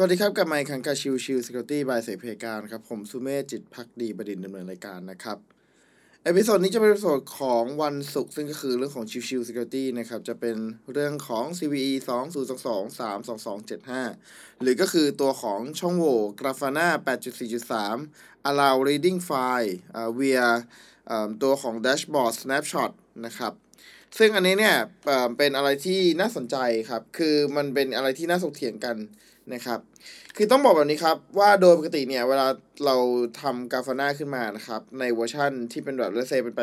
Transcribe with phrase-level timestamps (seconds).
[0.00, 5.38] สวัสดีครับ กับไมค์คังกาชิวชิวสกิลตี้บายเสเพการครับ ผมสุเมธจิตพักดีบดินดำเนินรายการนะครับ
[6.24, 10.56] เอพิโซดนี้จะเป็นเอพิโซดของวันศุกร์ซึ่งก็คือเรื่องของชิวชิวสกิลตี้นะครับ จะเป็น
[10.92, 13.90] เรื่องของ CVE 2 0 2 2 3 2 2 7
[14.20, 16.88] 5 หรือก็คือตัวของช่องโหว่ Grafana
[17.68, 20.46] 8.4.3 allow reading file อ่า via
[21.10, 22.92] อ่าตัวของ dashboard snapshot
[23.26, 23.52] นะครับ
[24.18, 26.56] ซึ่งอันนี้เนี่ยเออเป็นอะไรที่น่าสนใจ
[26.90, 28.98] ครับ คือมันเป็นอะไรที่น่าสกเถียงกัน
[29.54, 29.80] นะครับ
[30.36, 32.46] คือต้องบอกแบบนี้ครับ ว่าโดยปกติเนี่ย เวลา
[32.86, 32.96] เรา
[33.42, 36.54] ทำกาฟาน่าขึ้นมานะครับ ในเวอร์ชันที่เป็นแบบเลเซเป็น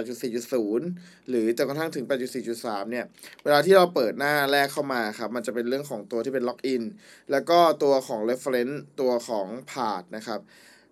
[0.56, 2.06] 8.4.0 หรือจนกระทั่งถึง
[2.50, 3.06] 8.4.3 เนี่ย
[3.44, 6.84] เวลาที่เราเปิดหน้าแรกเข้ามาครับ มันจะเป็นเรื่องของตัวที่เป็นล็อกอิน
[7.32, 10.40] แล้วก็ตัวของ reference ตัวของพา t นะครับ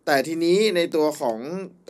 [0.06, 1.38] แต่ทีนี้ในตัวของ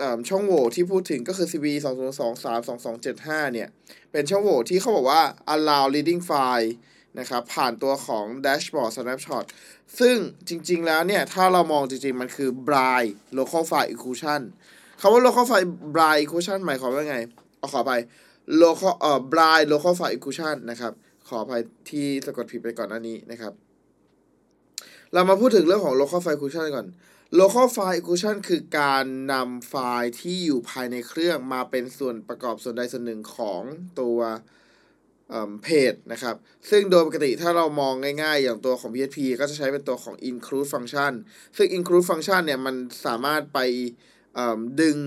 [0.01, 3.67] อช่องโหว่ที่พูดถึงก็คือ CB 2 0 2 3 2 2 7 5เนี่ย
[4.11, 5.21] เป็นช่องโหว่ที่เขาบอกว่า
[5.53, 6.69] allow reading file
[7.19, 9.45] นะครับผ่านตัวของ dashboard snapshot
[9.99, 14.41] ซึ่งจริงๆแล้วเนี่ย ถ้าเรามองจริงๆ มันคือ braille local file inclusion
[14.99, 17.17] คำว่า local file braille inclusion หมายความว่าไง
[17.57, 17.93] เอาขอไป
[18.63, 20.93] local เอ่อ braille local file inclusion นะครับ
[21.27, 23.53] ขออภัยที่สะกดผิดไปก่อนหน้านี้นะครับ
[25.13, 26.87] เรามาพูดถึงเรื่องของ local file inclusion ก่อน
[27.39, 33.61] local file inclusion คือการนำไฟล์ที่อยู่ภายในเครื่องมาเป็นส่วนประกอบส่วนใดส่วนหนึ่งของ
[34.01, 34.19] ตัว
[35.63, 36.35] เพจนะครับ
[36.69, 41.13] ซึ่งโดยปกติถ้าเรามองง่ายๆ อย่างตัวของ PHP ก็จะใช้เป็นตัวของ include function
[41.57, 43.59] ซึ่ง include function เนี่ย มันสามารถไป
[44.81, 44.97] ดึง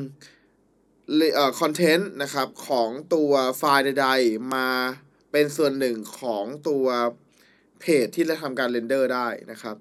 [1.60, 4.68] content นะครับ ของตัวไฟล์ใดๆ มา
[5.32, 6.86] เป็นส่วนหนึ่งของตัว
[7.80, 9.76] เพจที่เราทำการ render ได้นะครับ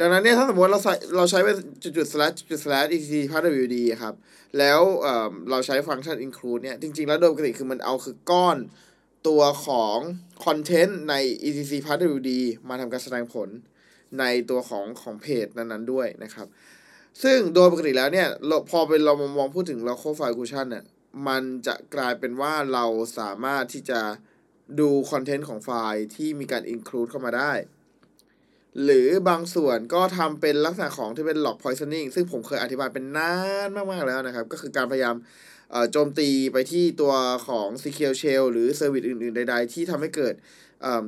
[0.00, 4.14] ดังนั้นเนี่ยถ้าสมมติเราใส่เราใช้เป็นจุดจุด slash จุด slash etc pwd ครับ
[4.58, 8.56] แล้วเเราใช้ฟังก์ชัน include เนี่ย จริงๆ แล้วโดยปกติคือมันเอาคือก้อน
[9.26, 9.96] ตัวของ
[10.44, 12.30] คอนเทนต์ใน etc p a r t WD
[12.68, 13.48] มาทำการแสดงผล
[14.18, 16.46] ในตัวของของเพจนั้นๆด้วยนะครับ
[17.22, 18.28] ซึ่งโดยปกติแล้วเนี่ย
[18.70, 20.84] พอเป็นเรามองพูดถึง local file cushion เนี่ย
[21.28, 22.84] มันจะกลายเป็นว่าเรา
[23.18, 24.00] สามารถที่จะ
[24.80, 27.52] ดูคอนเทนต์ของไฟล์ที่มีการ include เข้ามาได้
[28.84, 33.34] หรือบางส่วนก็ทำเป็นลักษณะของที่เป็น log poisoning ซึ่งผมเคยอธิบายเป็นนา
[33.66, 35.14] นมากๆแล้วนะครับ ก็คือการพยายาม
[35.92, 37.12] โจมตีไปที่ตัว
[37.48, 40.34] ของ SQL Shell หรือ Service อื่น ๆ ใด ๆ ที่ทำให้เกิด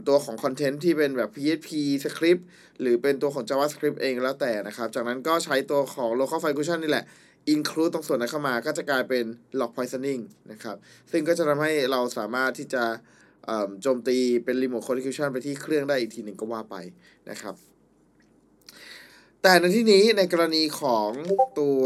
[0.09, 1.69] ตัวของคอนเทนต์ที่เป็นแบบ PHP
[2.05, 2.43] script
[2.81, 7.05] หรือเป็นตัวของ JavaScript เองแล้วแต่นะครับ จากนั้นก็ใช้ตัวของ local file inclusion นี่แหละ
[7.55, 9.25] include ตรงส่วนนั้นเข้ามาก็จะกลายเป็น
[9.61, 10.23] log poisoning
[10.53, 10.77] นะครับ
[11.11, 12.85] ซึ่งก็จะทำให้เราสามารถที่จะ
[13.83, 16.77] โจมตีเป็น remote connection ไปที่เครื่องได้อีกทีหนึ่งก็ว่าไป
[17.31, 17.55] นะครับ
[19.43, 21.11] แต่ในที่นี้ในกรณีของ
[21.61, 21.83] ตัว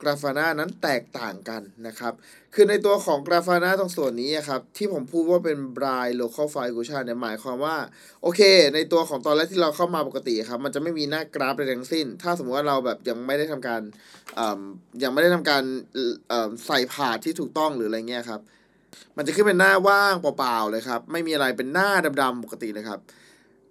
[0.00, 2.12] Grafana นั้นแตกต่างกันนะครับ
[2.54, 7.76] คือในตัวของ Grafana ตรงส่วนนี้ครับ ที่ผมพูดว่าเป็น Braille Local File Inclusion เนี่ยหมายความว่า
[8.22, 8.40] โอเค
[8.74, 13.80] ในตัวของตอนแรกที่เราเข้ามาปกติครับ มันจะไม่มีหน้ากราฟใดทั้งสิ้น ถ้าสมมติว่าเราแบบยังไม่ได้ทำการ
[15.02, 15.62] ยังไม่ได้ทำการ
[16.66, 18.40] ใส่ผ่าที่ถูกต้องหรืออะไรเงี้ยครับ
[19.16, 21.90] มันจะขึ้นเป็นหน้าว่างเปล่าๆเลยครับ ไม่มีอะไรเป็นหน้า
[22.22, 23.00] ดำๆปกติเลยครับ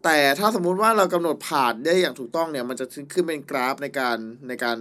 [0.04, 4.18] แต่ถ้าสมมุติว่าเรากำหนดผ่านได้อย่างถูกต้องเนี่ย มันจะขึ้นเป็นกราฟในการ
[4.48, 4.78] ในการ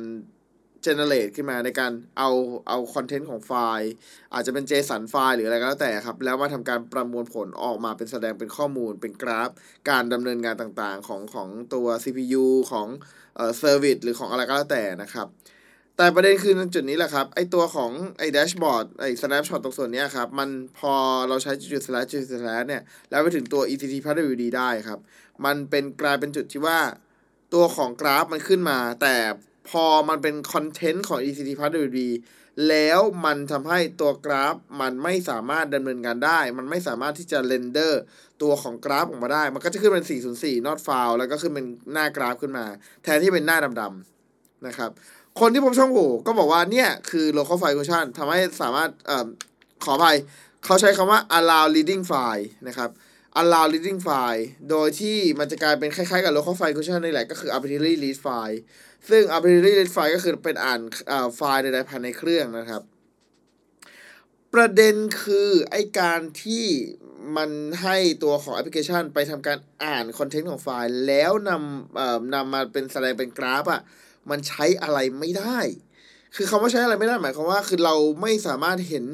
[0.87, 2.31] generate ขึ้นมาในการเอา
[2.69, 3.91] เอาคอนเทนต์ของไฟล์
[4.35, 9.51] อาจจะเป็น JSON ไฟล์หรืออะไรก็แล้วแต่ครับ แล้วมาทำการประมวลผลออกมาเป็นแสดงเป็นข้อมูล เป็นกราฟ
[9.91, 12.89] การดำเนินงานต่างๆ ของของตัว CPU ของ
[13.37, 15.29] เอ่อ service หรือของอะไรก็แล้วแต่นะครับ
[15.97, 20.49] แต่ประเด็นคือในจุดนี้แหละครับ ไอตัวของไอ dashboard ไอ snapshot ตรงส่วนนี้ครับ มัน
[20.79, 20.95] พอ
[21.29, 24.99] เราใช้จุด slash จุด slash เนี่ย แล้วไปถึงตัว etc pwd ได้ครับ
[25.45, 26.79] มันเป็นกลายเป็นจุดที่ว่า
[27.55, 29.15] ตัวของกราฟมันขึ้นมา แต่
[29.71, 32.01] พอมันเป็น content ของ etc pwd
[32.69, 38.03] แล้วมันทำให้ตัวกราฟมันไม่สามารถดำเนินการได้ มันไม่สามารถที่จะ render
[38.43, 40.05] ตัวของกราฟออกมาได้ มันก็จะขึ้นเป็น
[40.37, 42.67] 404 not found แล้วก็ขึ้นเป็นหน้ากราฟขึ้นมา
[43.03, 44.91] แทนที่เป็นหน้าดำๆนะครับ
[45.41, 49.27] คนที่พบช่องโหว่ก็บอกว่าเนี่ยคือ local file inclusion ทำให้สามารถเอ่อ
[49.85, 50.17] ขออภัย
[50.65, 52.91] เขาใช้คำว่า allow reading file นะครับ
[53.41, 58.59] allow reading file โดยที่มันจะกลายเป็นคล้ายๆกับ local file inclusion นี่แหละก็คือ arbitrary read file
[59.09, 60.81] ซึ่ง arbitrary read file ก็คือเป็นอ่าน
[61.37, 62.83] ไฟล์ใดๆภายในเครื่องนะครับ
[64.55, 66.67] ประเด็นคือไอการที่
[67.37, 67.51] มัน
[67.83, 73.81] ให้ตัวของแอปพลิเคชันไปทำการอ่าน content ของไฟล์ แล้วนำเอ่อนำมาเป็นแสดงเป็นกราฟอะ่ะ
[74.31, 75.59] มันใช้อะไรไม่ได้
[76.37, 79.05] คือคำว่าใช้อะไรไม่ได้หมายความว่า คือเราไม่สามารถเห็น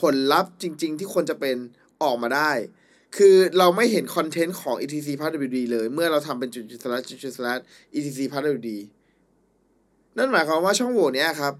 [0.00, 1.56] ผลลัพธ์จริง ๆ ที่ควรจะเป็น
[2.02, 2.52] ออกมาได้
[3.16, 7.62] คือเราไม่เห็น content ของ etc pwd เลย เมื่อเราทำเป็นจุดๆ slash จุดๆ slash
[7.94, 8.68] etc pwd
[10.16, 11.54] นั่นหมายความว่าช่องโหว่เนี้ยครับ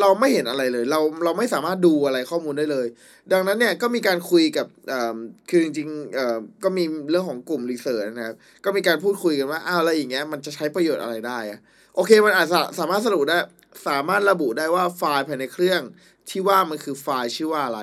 [0.00, 2.86] เราไม่เห็นอะไรเลย เราเราไม่สามารถดูอะไรข้อมูลได้เลย
[3.32, 5.16] ดังนั้นเนี่ยก็มีการคุยกับอ่อ
[5.50, 11.60] คือจริงๆเอ่อก็มีเรื่องของกลุ่มรีเสิร์ชนะครับ ก็มีการพูดคุยกันว่าอ้าวแล้วอย่างเงี้ยมันจะใช้ประโยชน์อะไรได้อะ
[11.94, 13.38] โอเคมันอาจจะสามารถสรุปได้
[13.88, 15.80] สามารถระบุได้ว่าไฟล์ภายในเครื่อง
[16.28, 17.80] ที่ว่ามันคือไฟล์ชื่อว่าอะไร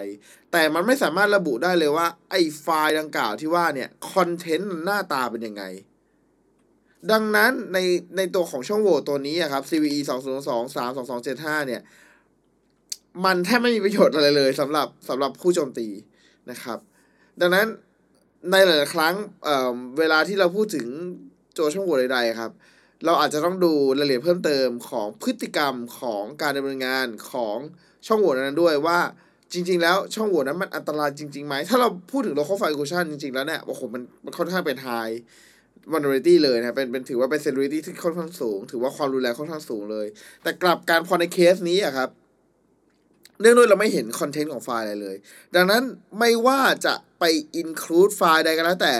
[0.51, 5.63] แต่มันไม่สามารถระบุได้เลยว่าไอ้ไฟล์ดังกล่าวที่ว่าเนี่ยคอนเทนต์หน้าตาเป็นยังไง
[7.11, 7.77] ดังนั้นใน
[8.17, 11.81] ในตัวของช่องโหว่ตัวนี้ครับ CVE 2 0 2 3 2 2 7 5เนี่ย
[13.25, 15.87] มันแทบไม่มีประโยชน์อะไรเลยสำหรับสำหรับผู้โจมตี
[16.51, 16.79] นะครับ
[17.41, 17.67] ดังนั้น
[18.51, 19.13] ในหลาย ๆ ครั้ง
[19.43, 20.87] เเวลาที่เราพูดถึง
[21.53, 22.51] โจช่องโหว่ใด ๆ ครับ
[23.05, 27.57] เราอาจจะต้องดูรายละเอียดเพิ่มเติมของพฤติกรรมของการดำเนินงานของ
[28.07, 28.99] ช่องโหว่นั้นด้วยว่า
[29.53, 35.15] จริง ๆ แล้วช่องโหว่นั้นมันอันตรายจริงๆไหมถ้าเราพูดถึง local file equation จริง ๆ แล้วเนี่ยโอ้โหมันมันค่อนข้างเป็น high
[35.91, 40.07] vulnerability เลยนะเป็นเป็นถือว่าเป็น security ที่ค่อนข้างสูง ถือว่าความรุนแรงค่อนข้างสูงเลย
[40.43, 42.09] แต่กลับการพอในเคสนี้อะครับ
[43.41, 45.15] เนื่องด้วยเราไม่เห็น content ของไฟล์อะไรเลย
[45.55, 45.83] ดังนั้น
[46.19, 47.23] ไม่ว่าจะ ไป
[47.61, 48.93] include ไฟล์ใดก็แล้วแต่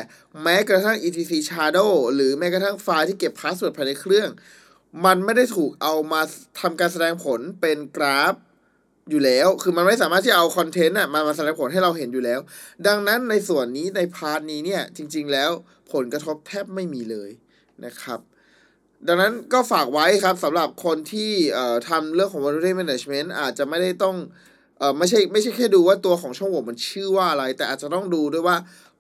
[0.44, 4.30] แม้กระทั่ง etc shadow หรือแม้กระทั่งไฟล์ที่เก็บ password ภายในเครื่อง
[5.06, 6.22] มันไม่ได้ถูกเอามา
[6.60, 8.34] ทำการแสดงผลเป็นกราฟ
[9.10, 12.40] อยู่แล้ว คือมันไม่สามารถที่เอา content อะมามาแสดงผลให้เราเห็นอยู่แล้ว
[12.88, 15.52] ดังนั้นในส่วนนี้ใน part นี้เนี่ย จริง ๆ แล้ว
[15.94, 17.30] ผลกระทบแทบไม่มีเลย
[17.86, 18.20] นะครับ
[19.08, 21.32] ดังนั้นก็ฝากไว้ครับสำหรับคนที่
[21.90, 24.16] ทำเรื่องของ vulnerability management อาจจะไม่ได้ต้อง
[24.78, 28.58] เออไม่ใช่ไม่ใช่แค่ดูว่าตัวของช่องโหว่มันชื่อว่าอะไร แต่อาจจะต้องดูด้วยว่า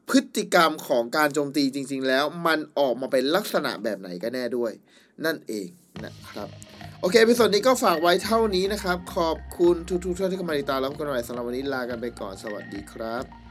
[0.09, 4.71] พฤติกรรมของการโจมตีจริง ๆ แล้ว มันออกมาเป็นลักษณะแบบไหนกันแน่ด้วย
[5.25, 5.67] นั่นเอง
[6.05, 6.47] นะครับ
[7.01, 9.75] โอเค episode นี้ก็ฝากไว้เท่านี้นะครับ ขอบคุณ
[10.05, 13.46] ทุกๆท่านที่เข้ามาติดตามรับกันหน่อยสำหรับวันนี้ลากันไปก่อนสวัสดีครับ